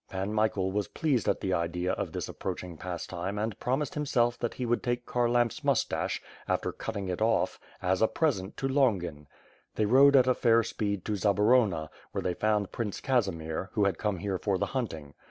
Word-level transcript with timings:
Pan 0.09 0.33
Michael 0.33 0.71
was 0.71 0.87
pleased 0.87 1.29
at 1.29 1.41
the 1.41 1.53
idea 1.53 1.91
of 1.91 2.11
this 2.11 2.27
approaching 2.27 2.75
pastime 2.75 3.37
and 3.37 3.59
promised 3.59 3.93
himself 3.93 4.35
that 4.39 4.55
he 4.55 4.65
would 4.65 4.81
take 4.81 5.05
Kharlamp's 5.05 5.63
moustache, 5.63 6.19
after 6.47 6.71
cut 6.71 6.95
ting 6.95 7.07
it 7.07 7.21
off, 7.21 7.59
as 7.83 8.01
a 8.01 8.07
present 8.07 8.57
to 8.57 8.67
Longin. 8.67 9.27
They 9.75 9.85
rode 9.85 10.15
at 10.15 10.25
a 10.25 10.33
fair 10.33 10.63
speed 10.63 11.05
to 11.05 11.15
Zaborona, 11.15 11.89
where 12.13 12.23
they 12.23 12.33
found 12.33 12.71
Prince 12.71 12.99
Casimir, 12.99 13.69
who 13.73 13.85
had 13.85 13.99
come 13.99 14.17
here 14.17 14.39
for 14.39 14.57
the 14.57 14.65
hunting. 14.73 15.13